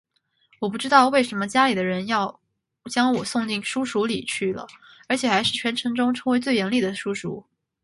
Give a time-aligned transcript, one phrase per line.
[0.61, 2.39] 我不知道为什么家里的人要
[2.85, 4.65] 将我送进书塾里去了
[5.07, 7.45] 而且还是全城中称为最严厉的书塾